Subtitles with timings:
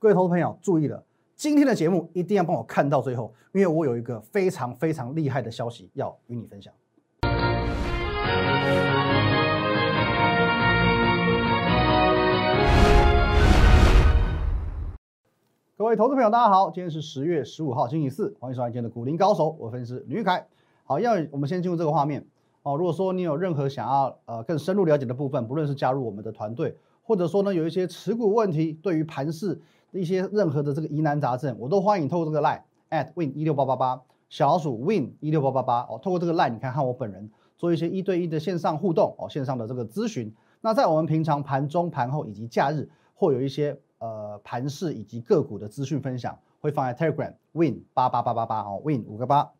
[0.00, 1.04] 各位投资朋友注意了，
[1.34, 6.72] 今天的节目一定要帮我看到最后，因为我有一个非常非常厉害的消息要与你分享。
[15.76, 20.46] 各位投资朋友，大家好，今天是十月十五号，星期四，欢迎收看今天的股林高手，我分析师吕凯。
[20.84, 22.24] 好，要我们先进入这个画面
[22.62, 22.76] 哦。
[22.76, 29.60] 如果说你有任何想要呃更深入了解的部分，不论是加入我们的团队，或者说呢有一些持股问题，对于盘市
[29.92, 40.34] 一些任何的这个疑难杂症，我都欢迎透过这个 line at win 一六八八八小老鼠 win 一六八八八哦，透过这个 line 你看和我本人做一些一对一的线上互动哦，线上的这个咨询。
[40.60, 43.78] 那在我们平常盘中、盘后以及假日，会有一些。
[44.00, 49.50] 呃，盘势以及个股的资讯分享会放在 Telegram Win 八八八八八哦，Win 五个八。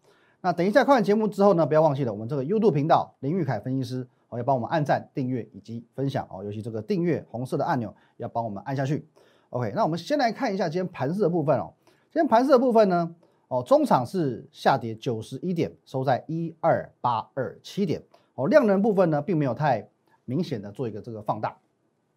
[0.41, 9.09] 那等一下看完节目之后呢，不要忘记了我们这个 YouTube 频道林玉凯分析师哦，要帮我们按赞、订阅以及分享哦，尤其这个订阅红色的按钮要帮我们按下去。
[9.51, 11.73] OK，那我们先来看一下今天盘势的部分哦。
[12.13, 13.15] 今天盘势的部分呢，
[13.49, 18.03] 哦，中场是下跌九十一点，收在一二八二七点
[18.35, 18.47] 哦。
[18.47, 19.89] 量能部分呢，并没有太
[20.27, 21.57] 明显的做一个这个放大。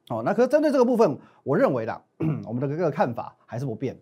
[0.09, 2.03] 哦，那可是针对这个部分，我认为啦，
[2.45, 3.97] 我们的这个看法还是不变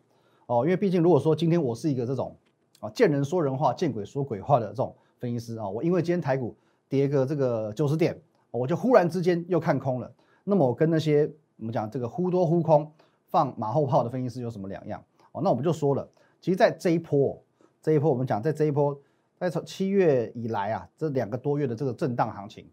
[0.47, 2.35] 哦，因为毕竟如果说今天我是一个这种
[2.79, 6.55] 啊见人说人话，见鬼说鬼话的这种分析师啊，我因为今天台股
[6.87, 10.11] 跌个这个九十点，我就忽然之间又看空了，
[10.45, 12.91] 那么我跟那些我们讲这个忽多忽空
[13.29, 15.03] 放马后炮的分析师有什么两样？
[15.31, 16.07] 哦，那我们就说了，
[16.41, 17.41] 其实，在这一波
[17.81, 18.99] 这一波我们讲在这一波
[19.39, 22.69] 在从七月以来啊，这两个多月的这个震荡行情，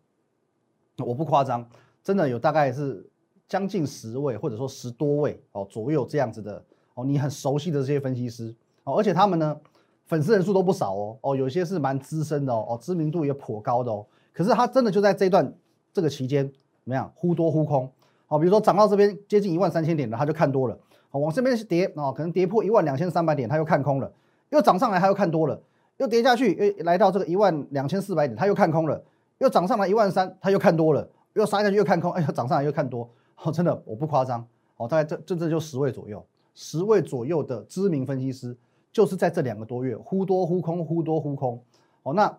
[0.98, 1.68] 我不夸张，
[2.02, 3.08] 真的有大概是。
[3.48, 6.60] 将近十位或者说十多位哦左右这样子的
[6.94, 9.56] 哦，你很熟悉的这些分析师哦，而且他们呢
[10.04, 14.04] 粉丝人数都不少哦哦，有些是蛮资深的哦哦，知名度也颇高的哦。
[14.32, 15.56] 可是他真的就在这段
[15.92, 17.88] 这个期间怎么样忽多忽空
[18.26, 24.12] 好，比如说涨到这边接近一万三千点的他就看多了，好往这边跌哦，可能跌破一万两千三百点他又看空了，
[24.50, 25.60] 又涨上来他又看多了，
[25.98, 29.02] 又跌下去又来到这个一万两千四百点他又看空了，
[29.38, 33.08] 又涨上来一万三他又看多了，又杀下去又看空，哎呀涨上来又看多。
[33.42, 34.44] 哦，真的我不夸张，
[34.78, 38.56] 哦，大概这这这就十位左右，十位左右的知名分析师，
[38.90, 41.62] 就是在这两个多月忽多忽空，忽多忽空。
[42.02, 42.34] 哦，那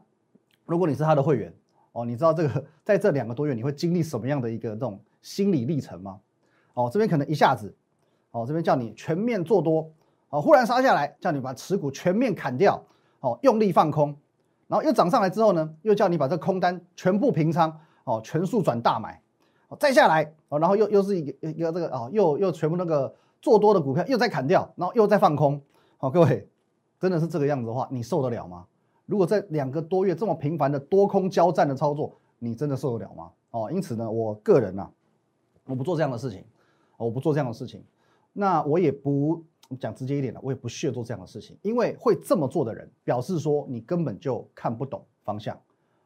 [0.66, 1.54] 如果你是他的会员，
[1.92, 6.22] 哦，你知道这个在这两个多月你会经历什么样的一个这种心理历程吗？
[6.74, 7.76] 哦，这边可能一下子，
[8.32, 9.92] 哦，这边叫你全面做多，
[10.30, 12.82] 哦，忽然杀下来，叫你把持股全面砍掉，
[13.20, 14.16] 哦，用力放空，
[14.68, 19.22] 然后又涨上来之后呢，又叫你把这空单全部平仓，哦，全数转大买。
[19.68, 25.62] 哦再下来哦，然后又又是一个一个这个啊，又又全部那个做多的股票又再砍掉，然后又再放空。
[25.98, 26.48] 好，各位
[27.02, 28.66] 真的是这个样子的话，你受得了吗？
[29.06, 33.30] 如果在两个多月这么频繁的多空交战的操作，你真的受得了吗？
[33.52, 34.90] 哦，因此呢，我个人呢，
[35.68, 36.44] 我不做这样的事情，
[36.98, 37.84] 我不做这样的事情。
[38.34, 39.44] 那我也不
[39.80, 45.60] 讲直接一点的，我也不屑做这样的事情，因为会这么做的人，表示说你根本就看不懂方向。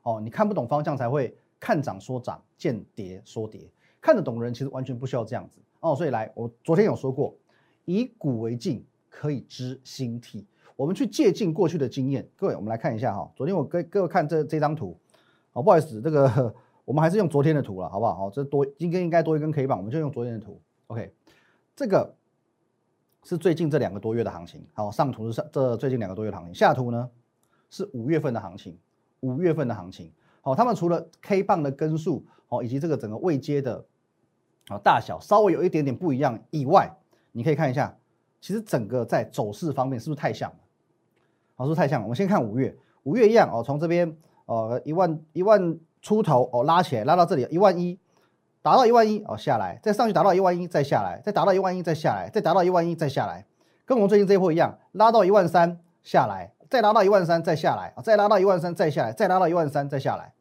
[0.04, 1.36] 哦，你看不懂方向才会。
[1.64, 3.70] 看涨说涨，见跌说跌，
[4.02, 5.96] 看得懂的人其实完全不需要这样子哦。
[5.96, 7.36] 所以来，我昨天有说过，
[7.86, 10.44] 以古为镜，可以知兴替。
[10.76, 12.28] 我们去借鉴过去的经验。
[12.36, 13.32] 各位，我们来看一下哈。
[13.36, 14.98] 昨天我给各位看这这张图，
[15.54, 16.52] 哦，不好意思，这个
[16.86, 18.16] 我们还是用昨天的图了，好不好？
[18.16, 20.62] 好，这多今天应该多一根 K 棒，我们就用昨天的图。
[20.88, 21.14] OK，
[21.76, 22.16] 这个
[23.24, 24.66] 是最近这两个多月的行情。
[24.74, 27.10] 好，上图是上这最近两个多月的行情，下图呢
[27.70, 28.78] 是五月份的行情，
[29.22, 30.12] 五月份的行情。
[30.42, 33.86] 好，他们除了 K 棒的根数好，以及这个整个位阶的
[34.68, 36.92] 啊大小稍微有一点点不一样以外，
[37.32, 37.96] 你可以看一下，
[38.42, 40.58] 其实整个在走势方面是不是太像了？
[41.56, 42.06] 好，是不是太像了？
[42.06, 48.00] 我们先看五月，五月一样哦，从这边呃一万一万出头哦拉起来，拉到这里一万一，
[48.62, 53.46] 达到一万一哦下来，再上去达到一万一再下来，再达到一万一再下来，再达到一万一再下来，
[53.86, 56.52] 跟我们最近这一波一样，拉到一万三下来。
[56.72, 57.94] 再拉到一万三，再下来！
[58.02, 60.32] 再拉到一万三，再下来，再拉到一万三，再下来。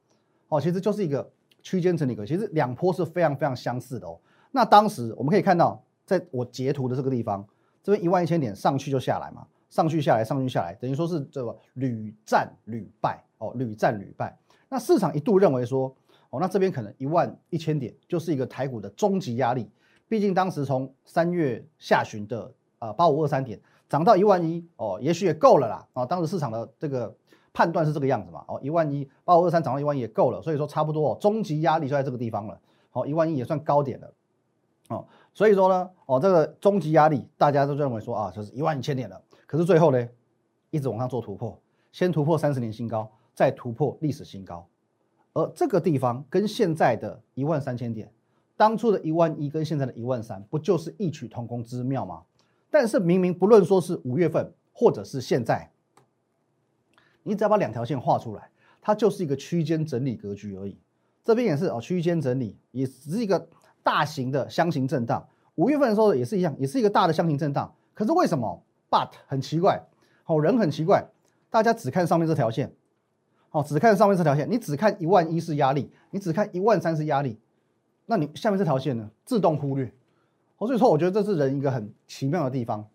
[0.47, 1.29] 哦，其实就是一个
[1.61, 4.17] 区间整理格，其实两波是非常非常相似的哦。
[4.53, 7.45] 那当时我们可以看到，在我截图的这个地方，
[7.83, 14.39] 这边一万一千点上去就下来嘛，上去下来，上去下来，等于说是这个屡战屡败哦，屡战屡败。
[14.71, 15.95] 那市场一度认为说，
[16.31, 19.69] 哦，那这边可能一万一千点就是一个台股的终极压力，
[20.09, 23.61] 毕竟当时从三月下旬的啊八五二三点。
[23.91, 26.07] 涨到一万一哦，也许也够了啦啊！
[26.07, 27.13] 当时市场的这个
[27.53, 32.57] 判断是这个样子嘛哦，一万一八五二三涨到一万一也够了，所以说差不多哦，终极压力就在这个地方了。
[32.91, 34.15] 好，一万一也算高点了
[34.91, 39.21] 哦，所以说呢哦，这个终极压力大家都认为说啊，就是一万一千点了。
[39.45, 40.09] 可是最后呢，
[40.71, 44.69] 一直往上做突破，先突破三十年新高，再突破历史新高，
[45.33, 48.13] 而这个地方跟现在的一万三千点，
[48.55, 52.25] 当初的一万一跟现在的一万三，不就是异曲同工之妙吗？
[52.71, 55.71] 但是明明不论说是五月份或者是现在，
[57.23, 58.51] 你只要把两条线画出来，
[58.83, 60.79] 它就是一个区间整理格局而已。
[61.25, 63.49] 这边也是哦，区间整理，也只是一个
[63.83, 65.27] 大型的箱型震荡。
[65.55, 67.75] 五月份的时候也是一样，也是一个大的箱型震荡。
[67.95, 69.87] 可是为什么？But 很奇怪，
[70.25, 71.07] 好人很奇怪，
[71.49, 72.75] 大家只看上面这条线，
[73.51, 77.37] 好只看上面这条线，你只看一万一是压力，你只看一万三是压力，
[78.07, 79.93] 那你下面这条线呢，自动忽略。
[80.59, 82.87] 所以说，我觉得这是人一个很奇妙的地方，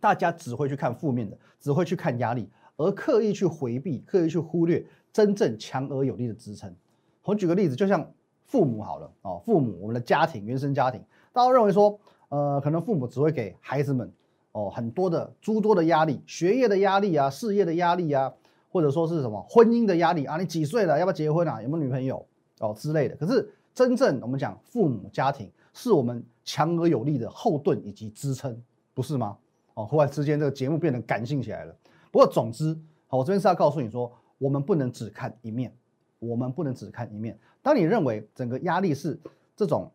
[0.00, 6.74] 大家只会去看负面的，只会去看压力，而刻意去回避、刻意去忽略真正强而有力的支撑。
[7.22, 8.08] 我举个例子，就像
[8.44, 11.02] 父母好了哦，父母我们的家庭原生家庭，
[11.32, 14.10] 大家认为说，呃，可能父母只会给孩子们
[14.52, 18.32] 哦很多的诸多的压力，学业的压力啊，事业的压力啊，
[18.76, 22.22] 或者说是什么婚姻的压力啊，你几岁了，要不要结婚啊，有没有女朋友
[22.58, 23.16] 哦之类的。
[23.16, 28.54] 可是真正我们讲父母家庭，是我们强而有力的后盾以及支撑，
[28.92, 29.38] 不是吗？
[29.72, 31.74] 哦，忽然之间这个节目变得感性起来了。
[32.10, 35.74] 不过总之，好，我这边是要告诉你说，我们不能只看一面。
[36.18, 37.38] 我们不能只看一面。
[37.62, 39.18] 当你认为整个压力是
[39.54, 39.90] 这种，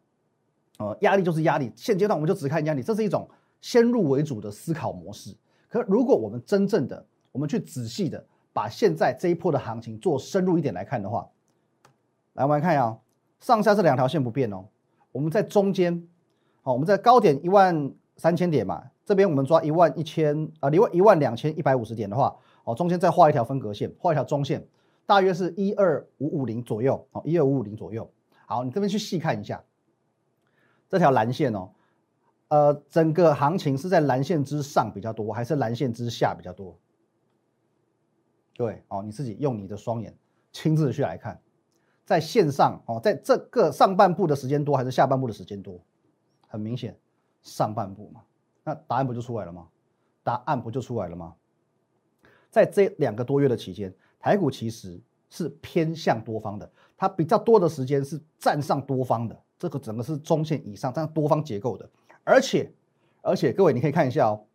[0.77, 3.27] 呃，压力就是压力，现阶段我们就只看压力，这是一种
[3.59, 5.35] 先入为主的思考模式。
[5.67, 11.29] 可如果我们真正的，我们去仔细的把现在这一波的行情做深入一点来看的话，
[12.33, 12.99] 来我们来看啊，
[13.39, 14.65] 上下这两条线不变哦。
[15.11, 16.07] 我们在中间，
[16.61, 24.67] 好，我们在高点一万三千点嘛，这边我们抓一万一千啊，一万一万两千一百五十点的话，哦，中间再画一条分隔线，画一条中线。
[25.05, 28.09] 大约是一二五五零左右，哦，一二五五零左右。
[28.45, 29.61] 好，你这边去细看一下
[30.87, 31.71] 这条蓝线哦，
[32.47, 36.77] 呃，整个行情是在蓝线之上比较多，还是蓝线之下比较多？
[38.57, 40.15] 各位哦，你自己用你的双眼
[40.51, 41.39] 亲自去来看，
[42.05, 45.79] 在线上哦，在这个上半部的时间多，还是下半部的时间多？
[46.47, 46.97] 很明显，
[47.41, 48.21] 上半部嘛，
[48.63, 49.67] 那答案不就出来了吗？
[50.23, 51.35] 答案不就出来了吗？
[52.49, 53.93] 在这两个多月的期间。
[54.19, 55.01] 台股其实
[55.31, 61.89] 是偏向多方的，它比较多的时间是站上多方的，这个整个是中线以上，这样多方结构的。
[62.23, 62.71] 而且，
[63.23, 64.45] 而且各位你可以看一下哦，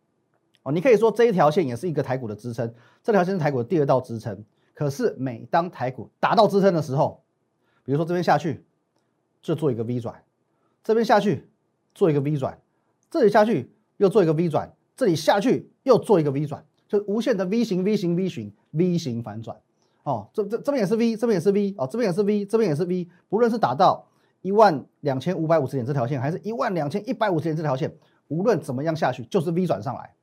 [0.67, 4.43] 哦，你可以说这一条线也是一个台股的支撑，这条线是台股的第二道支撑。
[4.73, 7.23] 可是每当台股达到支撑的时候，
[7.85, 8.65] 比如说这边下去
[9.41, 10.21] 就做一个 V 转，
[10.83, 11.49] 这边下去
[11.95, 12.59] 做一个 V 转，
[13.09, 16.65] 这里下去又做一个 V 转，这里下去又做一个 V 转。
[16.89, 19.57] 就无限的 V 型、V 型、V 型、V 型反转，
[20.03, 24.07] 哦，这这这边也是 V，这边也是 V，哦，这边也是 V，这边也是 V，不论是打到
[24.41, 27.93] 一万两千五百五十点这条线，还是一万两千一百五十点这条线，
[28.29, 30.13] 无论怎么样下去，就是 V 转上来，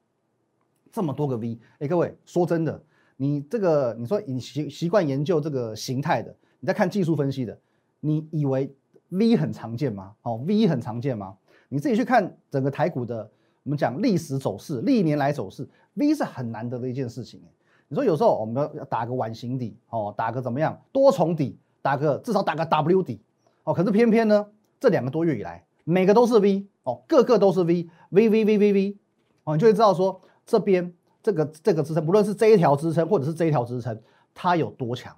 [0.95, 2.81] 这么多个 V，哎，各位说真的，
[3.17, 7.59] 你这个你说你习习惯研究这个形态的，你在看技术分析的，
[7.99, 8.73] 你以为
[9.09, 10.15] V 很常见吗？
[10.23, 11.37] 哦，V 很常见吗？
[11.69, 13.29] 你自己去看整个台股的。
[13.65, 17.41] 我们讲历史走势，历年来走势，V 是很难得的一件事情
[17.89, 23.23] 你说有时候我们要打个碗形底哦，打个怎么样多重底，打个至少打个 W 底
[23.65, 23.73] 哦。
[23.73, 24.47] 可是偏偏呢，
[24.79, 28.99] 这两个多月以来，每个都是 V 哦，个个都是 V，V V V V V
[29.45, 30.93] 哦，你就会知道说这边
[31.23, 33.99] 这个这个支撑，不论是这一条支撑或者是这一条支撑，
[34.35, 35.17] 它有多强，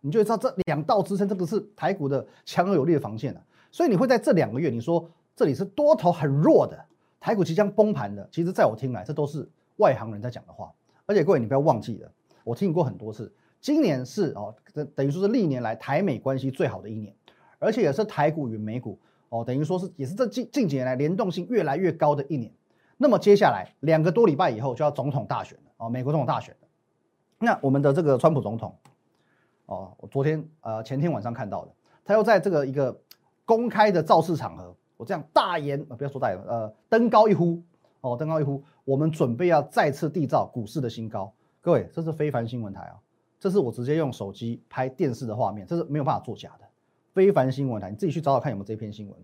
[0.00, 3.42] 你就会知道这两道支撑这个是台股的强而有力的防线了。
[3.72, 6.84] 所以你会在这两个月，你说这里是多头很弱的。
[7.20, 10.70] 台股即将崩盘的，其实在我听来，这都是外行人在讲的话。
[11.06, 12.12] 而且各位，你不要忘记了，
[12.44, 13.32] 我听过很多次，
[13.62, 17.14] 今年是哦，等等于说是历年来台美关系最好的一年，
[17.58, 18.98] 而且也是台股与美股
[19.30, 22.52] 哦，等于说是也是这近近几年来联动性越来越高的一年。
[22.96, 26.68] 那么接下来两个多礼拜以后就要总统大选了哦，美国总统大选了。
[27.38, 28.76] 那我们的这个川普总统
[29.66, 31.72] 哦，我昨天呃前天晚上看到的，
[32.04, 32.98] 他又在这个一个
[33.44, 34.74] 公开的造势场合。
[34.96, 37.60] 我这样大言啊，不要说大言，呃，登高一呼，
[38.00, 41.34] 哦，登高一呼，我们准备要再次缔造股市的新高。
[41.60, 42.94] 各位，这是非凡新闻台啊，
[43.40, 46.64] 这是我直接用手机拍电视的画面，这是没有办法作假的。
[47.12, 49.18] 非凡新闻台，你自己去找找看有没有这篇新闻，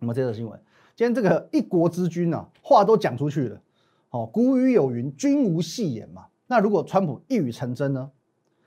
[0.00, 0.62] 有没有这则新闻？
[0.96, 3.62] 今天这个一国之君啊，话都讲出去了。
[4.10, 6.26] 哦，古语有云，君无戏言嘛。
[6.46, 8.10] 那如果川普一语成真呢？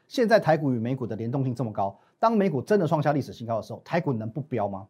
[0.08, 4.88] 现在台股与美股的联动性这么高，当美股真的创下历史新高的时候，台股能不飙吗？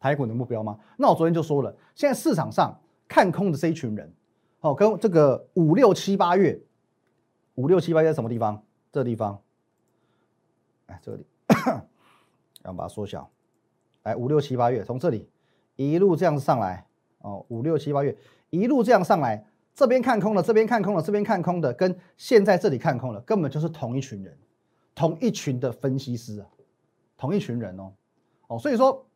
[0.00, 0.78] 台股能不飙吗？
[0.96, 2.76] 那我昨天就说了，现在市场上
[3.06, 4.12] 看空的这一群人，
[4.60, 6.60] 哦，跟这个五六七八月，
[7.54, 8.64] 五六七八月在什么地方？
[8.90, 9.40] 这地方，
[10.86, 11.24] 哎，这里，
[12.64, 13.30] 要把它缩小，
[14.02, 15.28] 来五六七八月，从这里
[15.80, 16.86] 一路这样子上来，
[17.18, 18.16] 哦，五六七八月
[18.50, 24.36] 一路这样上来，这边看空了，这边看空了，这边看空的，跟现在这里看空了，根本就是同一群人，
[24.94, 26.46] 同一群的分析师啊，
[27.16, 27.92] 同一群人哦，
[28.48, 29.06] 哦，所以说。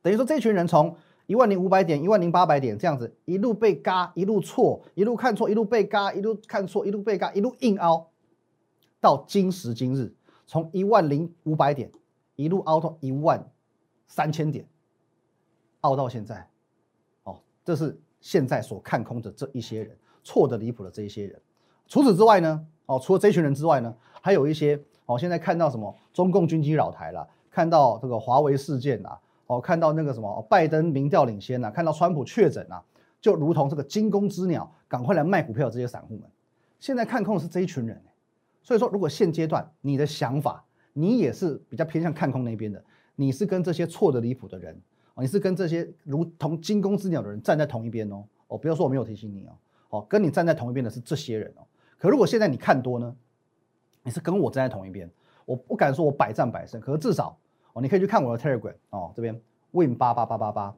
[0.00, 8.08] 等于说，这群人从一万零五百点、一万零八百点这样子一路被嘎，一路错，一路看错，一路被嘎，一路看错，一路被嘎，一路硬凹，
[9.00, 10.14] 到今时今日，
[10.46, 11.90] 从一万零五百点
[12.36, 13.50] 一路凹到一万
[14.06, 14.64] 三千点，
[15.80, 16.48] 熬到现在，
[17.24, 21.40] 哦，这是现在所看空的这一些人，错的离谱的这一些人。
[21.86, 29.18] 除此之外呢，哦，除了这群人之外呢，还有一些哦，现在看到什么中共军机扰台了，看到这个华为事件啊。
[29.46, 32.84] 哦，看到那个什么，拜登民调领先呐，看到川普确诊啊，
[33.18, 36.30] 就如同这个惊弓之鸟，赶快来卖股票这些散户们，
[36.78, 37.98] 现在看空的是这一群人。
[38.62, 42.84] 所以说，如果现阶段你的想法，你也是比较偏向看空那边的，
[43.16, 44.78] 你是跟这些错的离谱的人，
[45.20, 48.24] 你是跟这些如同惊弓之鸟的人站在同一边哦。
[48.48, 49.52] 哦，不要说我没有提醒你哦，
[49.90, 51.66] 哦，跟你站在同一边的是这些人哦。
[51.98, 53.14] 可如果现在你看多呢，
[54.02, 55.10] 你是跟我站在同一边，
[55.44, 57.38] 我不敢说我百战百胜，可是至少
[57.74, 57.82] 哦。
[57.82, 59.38] 你可以去看我的 Telegram 哦，这边
[59.72, 60.74] Win 八八八八八，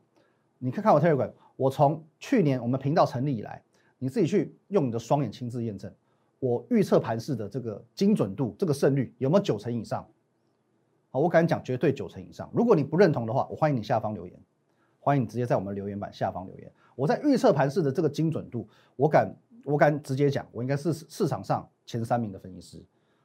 [0.59, 3.63] 你看看我 Telegram，我从去年我们频道成立以来，
[3.99, 5.93] 你自己去用你的双眼亲自验证，
[6.41, 10.05] 我预测盘势的这个精准度，这个胜率有没有九成以上？
[11.13, 12.49] 好，我敢讲绝对九成以上。
[12.53, 14.41] 如果你不认同的话，我欢迎你下方留言，
[15.01, 16.73] 欢迎你直接在我们留言板下方留言。
[16.95, 22.85] 我在预测盘势的这个精准度，我敢我敢直接讲，我应该是市场上前三名的分析师。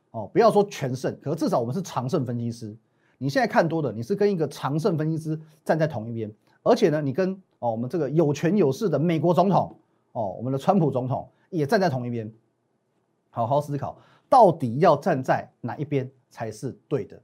[0.10, 2.76] 哦，不要说全胜，可至少我们是常胜分析师。
[3.20, 9.78] 你现在看多的，你是跟一个常胜分析师站在同一边，而且呢，你跟哦我们这个有权有势的美国总统
[10.14, 12.34] 哦，我们的川普总统也站在同一边，
[13.30, 17.22] 好好思考到底要站在哪一边才是对的。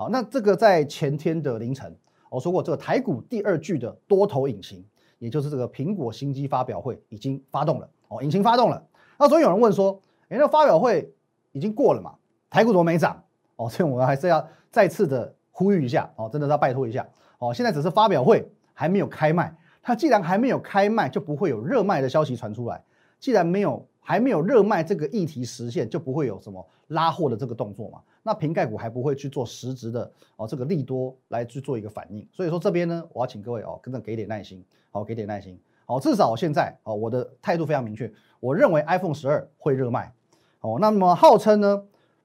[0.00, 1.92] 好，那这个在前天的凌晨，
[2.30, 4.86] 我说过这个台股第二句的多头引擎，
[5.18, 8.80] 也就是这个苹果新机发表会已经发动了哦，引擎发动了。
[9.18, 11.12] 那所以有人问说，哎，那发表会
[11.50, 12.14] 已经过了嘛？
[12.48, 13.20] 台股怎么没涨？
[13.56, 17.04] 哦，所以我们还是要再次的呼吁一下哦，真的要拜托一下
[17.40, 17.52] 哦。
[17.52, 19.52] 现在只是发表会还没有开卖，
[19.82, 22.84] 它既然还没有开卖，就不会有热卖的消息传出来。
[23.18, 28.00] 既然没有还没有热卖这个议题实现，就不会有什么拉货的这个动作嘛。
[28.28, 32.28] 那瓶盖股还不会去做实质的哦，这个利多来去做一个反应。
[32.30, 40.12] 所以说这边呢，我要请各位哦，跟着给点耐心，好，给点耐心，好，至少现在哦，我的态度非常明确，我认为 iPhone 十二会热卖，
[40.60, 41.84] 哦，那么号称呢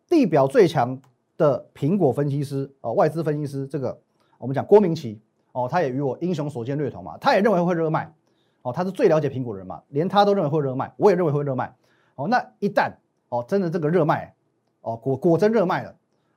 [0.10, 1.02] 地表最强。
[1.36, 4.00] 的苹果分析师哦，外资分析师，这个
[4.38, 5.20] 我们讲郭明奇
[5.52, 8.14] 哦，他也与我英雄所见略同嘛，他也认为会热卖
[8.62, 11.76] 哦，他是最了解苹果人嘛，连他都认为会热卖，我也认为会热卖
[12.14, 12.28] 哦。
[12.28, 12.92] 那一旦
[13.30, 14.36] 哦真的这个热卖
[14.84, 15.94] 哦果果真热卖了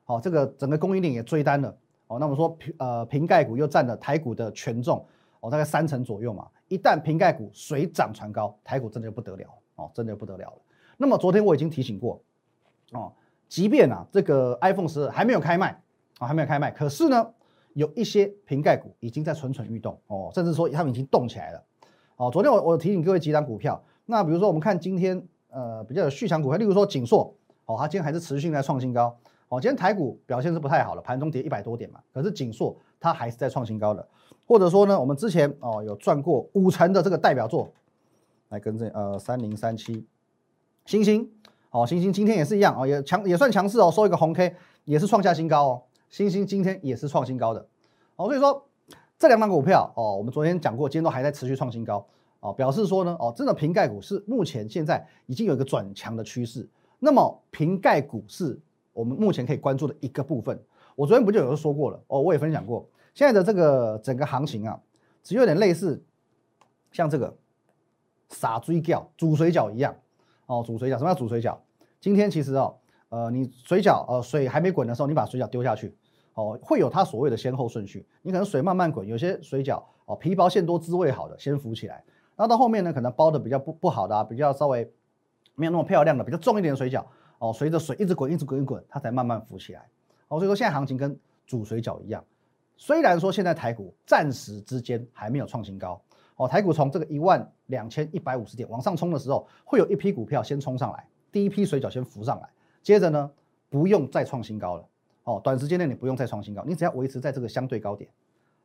[0.07, 1.69] 哦，这个整个供应链也追单了
[2.07, 5.05] 哦，那我们说瓶呃瓶盖股又占了台股的权重
[5.41, 6.47] 哦，大概三成左右嘛。
[6.69, 10.59] 一旦瓶盖股水涨船高，台股真的就不得了哦，真的就不得了了。
[10.97, 12.21] 那么昨天我已经提醒过
[12.93, 13.13] 哦。
[13.49, 15.81] 即便啊，这个 iPhone 十二还没有开卖
[16.19, 17.31] 啊，还没有开卖，可是呢，
[17.75, 21.63] 有一些瓶盖股已经在蠢蠢欲动哦，甚至说他们已经动起来了
[22.17, 22.29] 哦。
[22.29, 27.36] 昨天我我提醒各位几档股票，那比如说我们看今天呃比较有续强股票，例如说锦硕
[27.67, 29.17] 哦，它今天还是持续在创新高
[29.49, 29.61] 哦。
[29.61, 34.09] 今天台股表现是不太好了，盘中跌一百多点嘛，可是锦硕它还是在创新高的。
[34.47, 37.71] 或者说呢，我们之前哦有赚过五成的这个代表作，
[38.49, 40.07] 来跟这呃三零三七
[40.87, 41.31] 星星。
[41.71, 44.55] 哦，星星今天也是一样哦，也强也算强势哦，收一个红 K，
[44.85, 45.83] 也是创下新高哦。
[46.09, 47.67] 星星今天也是创新高的，
[48.15, 48.65] 哦，所以说
[49.19, 52.07] 这两档股票哦，我们昨天讲过，今天都还在持续创新高
[52.41, 56.67] 哦，表示说呢，哦，真的瓶盖股是目前现在已经有一个转强的趋势。
[57.07, 58.59] 那么瓶盖股是
[58.93, 60.61] 我们目前可以关注的一个部分。
[60.97, 62.85] 我昨天不就有说过了哦，我也分享过，
[63.15, 64.81] 现在的这个整个行情啊，
[65.23, 66.03] 只有点类似
[66.91, 67.33] 像这个
[68.31, 69.95] 撒追饺煮水饺一样
[70.47, 71.57] 哦，煮水饺什么叫煮水饺？
[72.01, 72.75] 今天其实哦，
[73.11, 75.97] 呃，你水饺呃水还没滚的时候，你把水饺丢下去，
[76.35, 78.05] 哦，会有它所谓的先后顺序。
[78.23, 82.03] 你可能水慢慢滚，有些水饺哦皮薄馅多滋味好的先浮起来，
[82.35, 84.91] 然后到后面呢，可能包的比较不不好的啊，比较稍微
[85.57, 87.05] 没有那么漂亮的，比较重一点的水饺
[87.39, 89.81] 哦，随着水一直滚一直滚一滚，它才慢慢浮起来。
[90.29, 92.25] 哦，所以说现在行情跟煮水饺一样，
[92.77, 96.01] 虽然说现在台股暂时之间还没有创新高，
[96.37, 101.07] 哦，台股从这个一万两千一百五十点往上冲的时候，会有一批股票先冲上来。
[101.33, 102.49] 第一批水饺先浮上来，
[102.83, 103.31] 接着呢，
[103.69, 104.89] 不用再创新高了。
[105.25, 108.09] 哦，短时间内你不用再创新高，你只要维持在这个相对高点，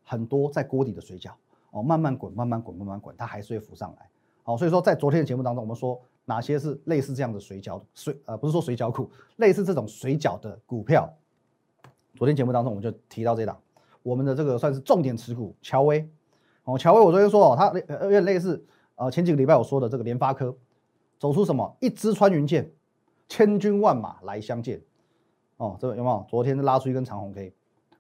[0.04, 1.32] 很多在锅底的水饺，
[1.72, 4.08] 哦，慢慢滚，慢慢滚，慢慢滚，它还是会浮上来。
[4.44, 11.12] 好，所以说在昨天的节目当中，我们说哪些是类似这样的水饺水，呃，不是说水饺股，类似这种水饺的股票。
[12.16, 13.60] 昨天节目当中我们就提到这档，
[14.04, 16.10] 我们的这个算是重点持股乔威。
[16.64, 17.72] 哦，乔威，我昨天说哦，它
[18.04, 18.64] 有点类似，
[18.96, 20.56] 呃，前几个礼拜我说的这个联发科。
[21.18, 21.78] 走出什么？
[21.80, 22.72] 一支穿云箭，
[23.28, 24.82] 千军万马来相见。
[25.58, 26.26] 哦，这个有没有？
[26.28, 27.54] 昨天拉出一根长红 K，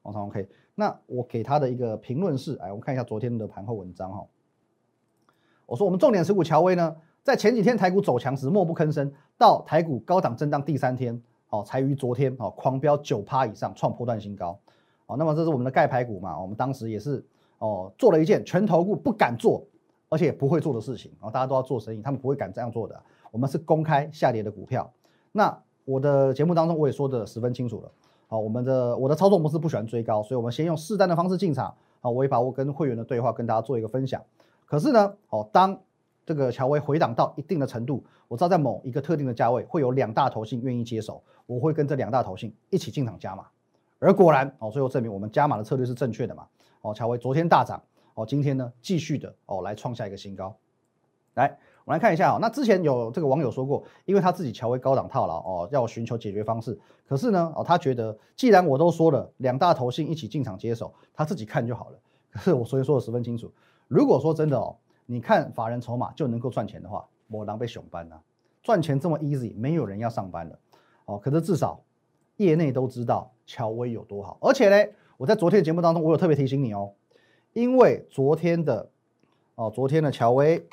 [0.04, 0.50] 长红 K。
[0.74, 4.26] 那我给他的一个评论是，哎，我们看一下昨天的盘后文章哈。
[5.68, 14.58] 我说我们重点持股乔威呢，在前几天台股走强时默不吭声，到台股高档震荡第三天，哦，才于昨天哦狂飙九趴以上，创破断新高。
[15.06, 16.40] 哦，那么这是我们的盖牌股嘛？
[16.42, 17.24] 我们当时也是
[17.60, 19.64] 哦做了一件全投股不敢做，
[20.10, 21.12] 而且不会做的事情。
[21.20, 23.00] 哦，大家都要做生意，他们不会敢这样做的。
[23.30, 24.92] 我们是公开下跌的股票。
[25.32, 27.92] 那我的节目当中我也说的十分清楚了。
[28.28, 31.72] 好，我们的我的操作模式不喜欢追高，所以我们先用试单的方式进场。
[32.00, 34.20] 好，我也把我跟会员的对话跟大家做一个分享。
[34.66, 35.80] 可是呢，哦，当
[36.32, 43.46] 这个乔威回档到一定的程度，我知道在某一个特定的价位会有两大头信愿意接手，我会跟这两大头信一起进场加码。
[44.00, 46.48] 而果然，哦，最后证明我们加码的策略是正确的嘛。
[46.84, 47.84] 哦，乔威昨天大涨，
[48.14, 50.56] 哦，今天呢继续的哦来创下一个新高，
[51.34, 51.58] 来。
[51.84, 56.80] 我们来看一下哦，那之前有这个网友说过，因为他自己乔威高档套牢哦，要寻求解决方式。
[57.06, 62.00] 可是呢，哦，他觉得既然我都说了两大头信一起进场接手，他自己看就好了。
[62.32, 63.52] 可是我昨天说的十分清楚，
[63.90, 64.78] 如果说真的哦，
[65.12, 68.16] 你看法人筹码就能够赚钱的话，我狼狈熊班呐，
[68.64, 70.58] 赚钱这么 easy，没有人要上班了
[71.04, 71.18] 哦。
[71.18, 71.82] 可是至少
[72.38, 76.94] 业内都知道乔威有多好，而且呢，我在昨天的节目当中我有特别提醒你哦，
[77.52, 78.90] 因为昨天的
[79.56, 80.66] 哦，昨天的乔威。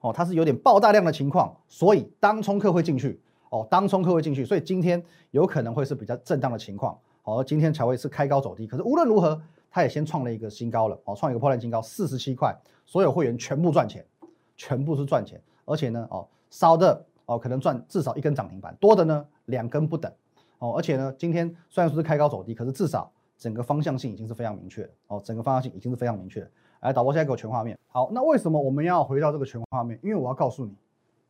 [0.00, 3.20] 哦，它是有点爆大量的情况，所以当冲客会进去。
[3.50, 5.00] 哦，当冲客会进去，所以今天
[5.32, 6.98] 有可能会是比较震荡的情况。
[7.24, 9.40] 哦，今天才会是开高走低，可是无论如何，
[9.72, 11.00] 它也先创了一个新高了。
[11.04, 14.06] 哦，创一个破烂新高，四十七块，所有会员全部赚钱，
[14.54, 15.40] 全部是赚钱。
[15.64, 20.12] 而且呢，哦，少的哦可能赚至少一根涨停板，多的呢两根不等。
[20.58, 24.90] 哦，而且呢，今天虽然说是开高走低，可是至少整个方向性已经是非常明确的。
[25.06, 26.50] 哦，整个方向性已经是非常明确的。
[26.80, 27.78] 来，导播现在给我全画面。
[27.86, 29.98] 好，那为什么我们要回到这个全画面？
[30.02, 30.76] 因为我要告诉你，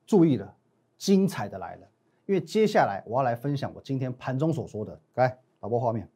[0.07, 0.55] 注意了，
[0.99, 1.87] 精彩的来了。
[2.27, 4.99] 因为接下来我要来分享我今天盘中所说的。
[5.15, 6.09] 来，导播画面。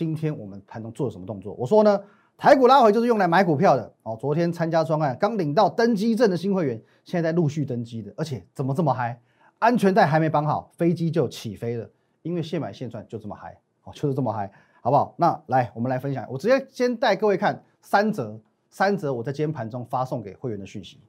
[0.00, 1.52] 今天我们盘中做了什么动作？
[1.58, 2.02] 我说呢，
[2.38, 3.92] 台股拉回就是用来买股票的。
[4.02, 9.20] 哦，昨天参加专案刚领到登机证的新会员，现在在陆续登机的，而且怎么这么嗨？
[9.58, 11.86] 安全带还没绑好，飞机就起飞了。
[12.22, 14.50] 因为现买现赚就这么嗨，哦，就是这么嗨。
[14.80, 15.14] 好不好？
[15.18, 16.26] 那来，我们来分享。
[16.30, 21.02] 我直接先带各位看三则，三则我在今天盘中发送给会员的讯息。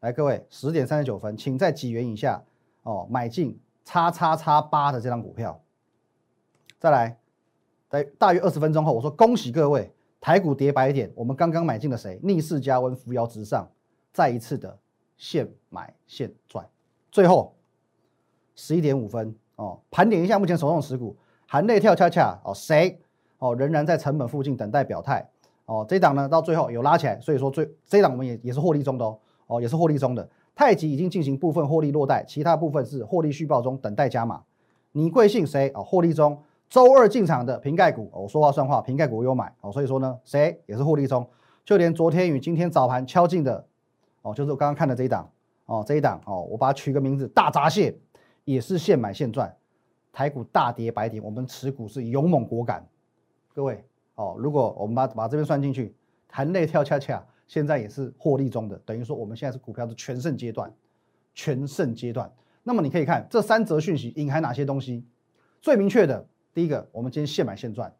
[0.00, 2.44] 来，各位，十点三十九分，请在几元以下
[2.82, 5.58] 哦买进叉叉叉八的这张股票。
[6.78, 7.16] 再来，
[7.94, 9.88] 在大约二十分钟后，我说恭喜各位，
[10.20, 12.18] 台股跌百点，我们刚刚买进了谁？
[12.24, 13.70] 逆势加温，扶摇直上，
[14.12, 14.76] 再一次的
[15.16, 16.68] 现买现赚。
[17.12, 17.54] 最后
[18.56, 21.16] 十一点五分哦，盘点一下目前手中持股。
[21.46, 23.00] 含泪跳恰恰哦，谁
[23.38, 25.30] 哦仍然在成本附近等待表态
[25.66, 25.86] 哦？
[25.88, 30.28] 这档呢到最后有拉起来，所以说最这档我们也也是获利中的哦，哦也是获利中的。
[30.56, 34.42] 太极已经进行部分获利落袋，其他部分是获利续报中等待加码。
[34.90, 35.84] 你贵姓谁哦？
[35.84, 41.28] 获利中，周二进场的瓶盖股我，说话算话，瓶盖股我有买哦，所以说呢谁也是获利中。
[41.64, 43.66] 就连昨天与今天早盘敲进的
[44.22, 45.30] 哦，就是我刚刚看的这一档
[45.66, 47.96] 哦，这一档哦，我把它取个名字大闸蟹，
[48.44, 49.56] 也是现买现赚。
[50.12, 52.86] 台股大跌百点，我们持股是勇猛果敢。
[53.54, 55.94] 各位哦，如果我们把把这边算进去，
[56.30, 60.72] 含泪跳恰恰，现在也是获利中的，等于说我们现在是股票的全盛阶段，
[61.34, 62.30] 全盛阶段。
[62.62, 65.04] 那么你可以看这三则讯息隐含哪些东西？
[65.60, 67.90] 最明确的，第一个，我们今天现买现赚；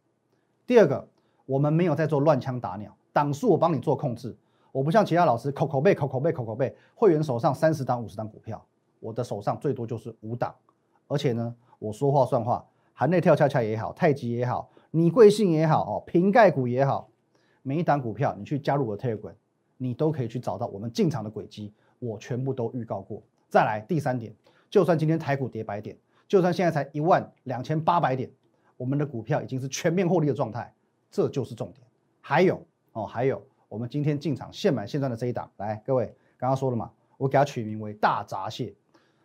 [0.67, 1.09] 第二个，
[1.45, 4.35] 我们没有在做乱枪打鸟，档数我帮你做控制，
[4.71, 8.65] 我不像其他老师口口背口口背口口背，会员手上三十档五十档股票，
[9.01, 10.55] 我的手上最多就是五档，
[11.09, 11.55] 而且呢。
[11.81, 17.11] 我说话算话，含内跳恰恰也好，太极也好，你贵姓也好哦，瓶盖股也好，
[17.63, 19.35] 每一档股票你去加入我的 Telegram，
[19.77, 23.23] 你都可以去找到我们进场的轨迹，我全部都预告过。
[23.51, 24.33] 再来第三点，
[24.71, 25.95] 就算今天台股跌百点，
[26.27, 28.31] 就算现在才一万两千八百点，
[28.77, 30.73] 我们的股票已经是全面获利的状态，
[31.11, 31.87] 这就是重点。
[32.21, 32.61] 还有
[32.93, 36.07] 哦，还有我们今天进场现买现赚的这一档，来各位
[36.37, 38.75] 刚刚说了嘛，我给它取名为大闸蟹。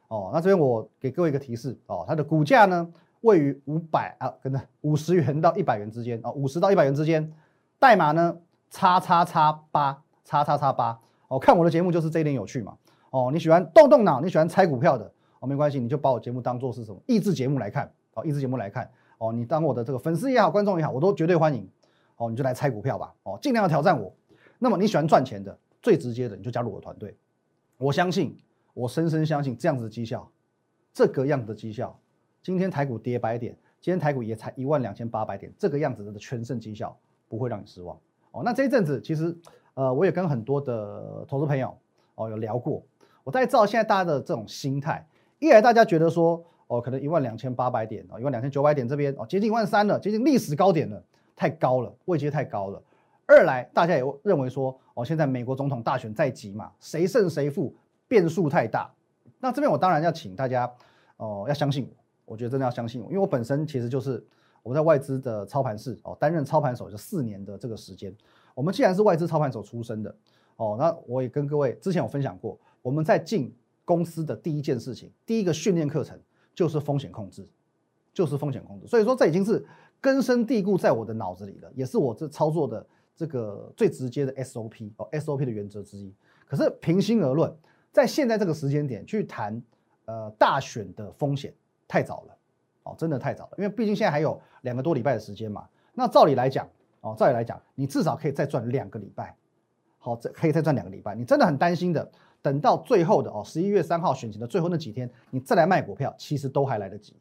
[0.08, 7.32] 哦，那这边我给各位一个提示哦，它的股价呢位于五百啊，跟着五十元到一百元之间啊，五十到一百元之间，
[7.78, 8.36] 代码呢
[8.72, 12.76] 叉叉叉八叉叉叉八哦，看我的节目就是这一点有趣嘛
[13.12, 21.70] 哦，你喜欢动动脑，你喜欢猜股票的哦，没关系，你就把我节目当做是什么益智节目来看哦，益智节目来看哦，你当我的这个粉丝也好，观众也好，我都绝对欢迎
[22.18, 24.14] 哦，你就来猜股票吧哦，尽量要挑战我。
[24.58, 27.16] 那么你喜欢赚钱的，最直接的你就加入我的团队，
[27.78, 28.36] 我相信。
[28.76, 30.32] 我深深相信这样子的绩效，
[30.94, 32.00] 这个样子的绩效，
[32.42, 38.00] 今天台股跌百点，今天台股也才一万两千八百点，这个样子的全胜绩效不会让你失望
[38.32, 38.42] 哦。
[38.46, 39.36] 那这一阵子其实，
[39.74, 41.78] 呃，我也跟很多的投资朋友
[42.16, 42.82] 哦有聊过，
[43.26, 45.06] 我在知道现在大家的这种心态，
[45.40, 51.04] 一来大家觉得说，哦，可能一万两千八百点哦，一万两千九百点这边哦，接近一万三了，接近历史高点了，
[51.36, 52.82] 太高了，位阶太高了。
[53.26, 57.76] 二来，大家也认为说，哦，现在美国总统大选在即嘛，谁胜谁负，
[58.08, 58.92] 变数太大。
[59.40, 60.72] 那这边我当然要请大家，
[61.18, 61.90] 哦，要相信
[62.26, 64.24] 我，我觉得真的要相信我，因为我本身其实就是
[64.62, 68.16] 我在外资的操盘室哦，担任操盘手就四年的这个时间。
[68.54, 70.16] 我们既然是外资操盘手出身的，
[70.58, 73.52] 哦，那我也跟各位之前有分享过，我们在进
[73.86, 76.20] 公司的第一件事情，第一个训练课程
[76.54, 77.48] 就是风险控制，
[78.14, 78.88] 就是风险控制。
[78.88, 79.66] 所以说这已经是
[80.02, 82.86] 根深蒂固在我的脑子里了，也是我这操作的
[83.16, 86.14] 这个最直接的 SOP 哦，SOP 的原则之一。
[86.46, 87.54] 可是平心而论，
[87.92, 89.62] 在现在这个时间点去谈
[90.06, 91.54] 呃大选的风险
[91.88, 92.38] 太早了，
[92.84, 95.68] 哦，真的太早了，因为毕竟现在还有两个多礼拜的时间嘛。
[95.94, 96.68] 那照理来讲，
[97.02, 99.36] 哦，照理来讲，你至少可以再赚两个礼拜，
[99.98, 101.14] 好，这可以再赚两个礼拜。
[101.14, 102.10] 你真的很担心的，
[102.42, 107.16] 等到最后的哦，十一月三号选情的最后那几天，你再来卖股票，其实都还来得及。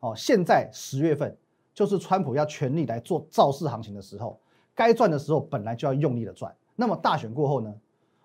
[0.00, 1.36] 哦，现在十月份
[1.74, 4.38] 就是川普要全力来做造势行情的时候，
[4.74, 6.54] 该赚的时候本来就要用力的赚。
[6.76, 7.74] 那么大选过后呢？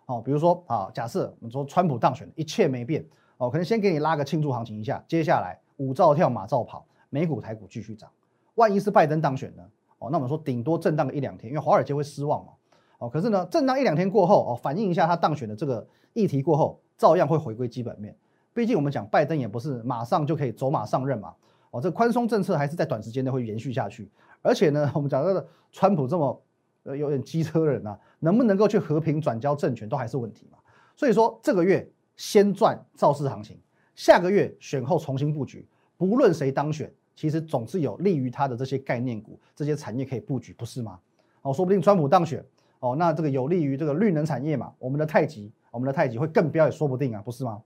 [0.05, 3.03] 哦，比如说啊，假设我们说川普当选，一切没变，
[3.37, 8.09] 哦，可能先给你拉个庆祝行情一下，接下来五照跳马照跑，美股台股继续涨。
[8.53, 9.63] 万一是拜登当选呢？
[9.97, 12.53] 哦，那我们说顶多震荡个一两天，因为华尔街会失望嘛。
[12.97, 18.15] 哦，可是呢，震荡一两天过后，哦，反映一下他当选的这个议题过后，照样会回归基本面。
[18.53, 21.33] 毕竟我们讲拜登也不是马上就可以走马上任嘛。
[21.71, 24.09] 哦，这宽松政策还是在短时间内会延续下去。
[24.41, 26.41] 而且呢，我们讲这个川普这么
[26.83, 30.57] 呃有点机车人啊，能不能够去和平转交政权都还是问题嘛。
[30.95, 33.59] 所以说这个月先赚造势行情，
[33.95, 36.91] 下个月选后重新布局，不论谁当选。
[37.17, 40.99] 其实总是有利于它的这些概念股、这些产业可以布局，不是吗？
[41.43, 42.43] 哦，说不定川普当选，
[42.85, 47.59] 哦，那这个有利于这个绿能产业嘛，我们的太极，我们的太极会更飙也说不定啊，不是吗？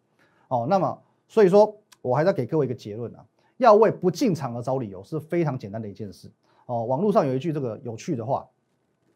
[0.48, 3.26] 哦，那么所以说我还是要给各位一个结论啊，
[3.58, 6.32] 要为不进场而找理由是非常简单的一件事。
[6.68, 8.48] 哦，网络上有一句这个有趣的话，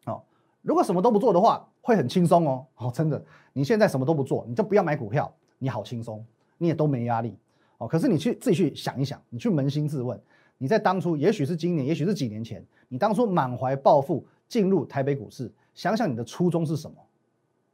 [0.04, 0.20] 哦，
[0.60, 2.66] 如果什么都不做的话，会很轻松哦。
[2.76, 6.22] 哦，真的，你现在什么都不做，你就不要买股票，你好轻松，
[6.58, 7.34] 你也都没压力。
[7.78, 10.20] 哦，可是你去自己去想一想，你去扪心自问，
[10.58, 16.96] 你在当初，也许是今年，也许是几年前，你当初满怀抱负进入台北股市，想想你的初衷是什么？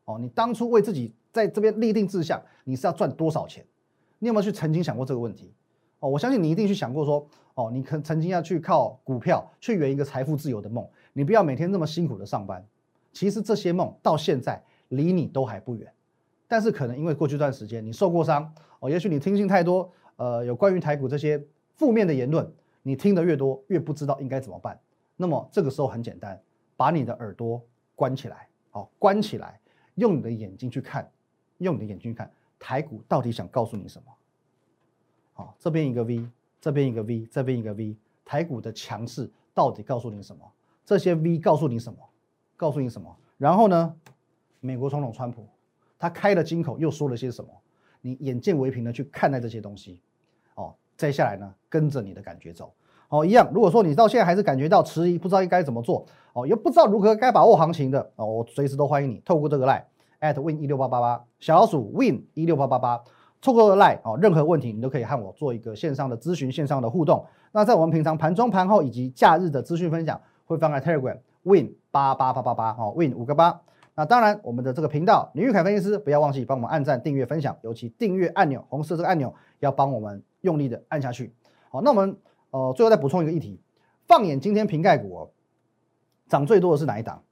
[0.07, 3.65] 哦，你当初为自己在这边立定志向，你是要赚多少钱？
[4.19, 5.53] 你有没有去曾经想过这个问题？
[6.01, 12.67] 哦，我相信你一定去想过，说，哦，你可曾经要去靠股票去圆一个财富自由的梦，你不要每天那么辛苦的上班。
[13.13, 15.93] 其实这些梦到现在离你都还不远。
[16.49, 21.41] 但是可能因为过去一段时间你受过伤哦，也许你听信太多呃有关于台股这些
[21.75, 22.51] 负面的言论，
[22.83, 24.81] 你听得越多越不知道应该怎么办。
[25.17, 26.41] 那么这个时候很简单，
[26.77, 27.63] 把你的耳朵
[28.01, 29.61] 关起来，好关起来，
[29.97, 31.13] 用你的眼睛去看，
[31.59, 34.11] 用你的眼睛去看台股到底想告诉你什么。
[35.35, 36.27] 好，这边一个 V，
[36.63, 40.51] 这边一个 V，这边一个 V，台股的强势到底告诉你什么？
[40.83, 41.99] 这些 V 告诉你什么？
[42.57, 43.15] 告诉你什么？
[43.37, 43.95] 然后呢，
[44.61, 45.47] 美国总统川普。
[45.99, 47.51] 他开了金口，又说了些什么？
[48.01, 50.01] 你眼见为凭的去看待这些东西，
[50.55, 52.73] 哦，接下来呢，跟着你的感觉走，
[53.11, 53.51] 哦，一样。
[53.53, 59.83] 如果说你到现在还是感觉到迟疑，不知道应该怎么做，哦，又不知道如何该把握行情的，哦，我随时都欢迎你透过这个 line
[60.21, 63.03] at win 一六八八八小老鼠 win 一六八八八，
[63.43, 67.27] 透过 line 哦，任何问题你都可以和我做一个线上的咨询，线上的互动。
[67.53, 73.61] 那在我们平常盘中、盘后以及假日的资讯分享，会放在 Telegram win 八八八八八哦，win 五个八。
[73.97, 81.35] 那当然，我们的这个频道林玉凯分析师，不要忘记帮我们按赞、订阅、分享，尤其订阅按钮红色这个按钮要帮我们用力的按下去。
[81.71, 82.17] 好，那我们
[82.51, 83.61] 呃最后再补充一个议题，
[84.07, 85.31] 放眼今天瓶盖股哦，
[86.29, 87.23] 涨最多的是哪一档？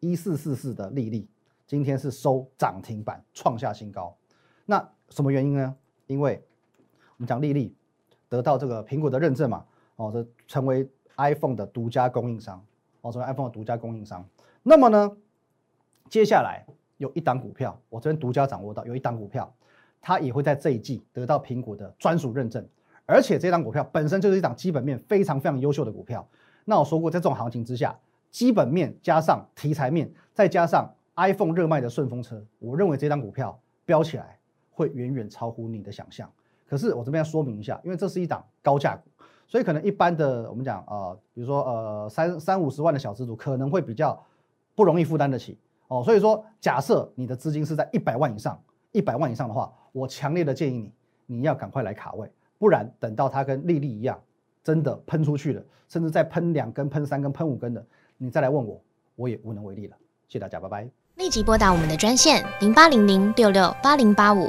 [0.00, 1.28] 一四四四的利率，
[1.66, 4.16] 今天是收涨停板，创下新高。
[4.66, 5.76] 那什么原因呢？
[6.06, 6.44] 因为
[7.10, 7.74] 我们讲利率
[8.28, 9.64] 得到这个苹果的认证嘛，
[9.96, 12.64] 哦，这成为 iPhone 的独家供应商，
[13.02, 14.26] 哦，成为 iPhone 的独家供应商。
[14.62, 15.16] 那么呢，
[16.08, 19.54] 接下来有一档股票，我这边独家掌握到，有一档股票，
[20.00, 22.66] 它也会在这一季得到苹果的专属认证，
[23.12, 26.26] 而且这张股票本身就是一档基本面非常非常优秀的股票。
[26.64, 27.96] 那我说过，在这种行情之下，
[28.30, 34.38] 基本面加上题材面，再加上 iPhone 热卖的顺风车，我认为这张股票飙起来
[34.70, 36.30] 会远远超乎你的想象。
[36.66, 39.02] 可是我这边要说明一下，因为这是一档高价股，
[39.46, 44.20] 所以可能一般的我们讲呃，比如说呃三三五十万的小资族可能会比较。
[44.74, 48.58] 不容易负担得起哦，所以说，假设你的资金是在一百万以上，
[48.90, 50.78] 一百万以上的话，我强烈的建议
[51.26, 54.16] 你，你要赶快来卡位，不然等到它跟丽丽一样，
[54.62, 57.84] 真的喷出去了，甚至再喷两根、喷三根、喷五根的，
[58.16, 58.80] 你再来问我，
[59.16, 59.96] 我也无能为力了。
[60.28, 60.88] 谢谢大家，拜拜。
[61.16, 64.48] 立即拨打我们的专线零八零零六六八零八五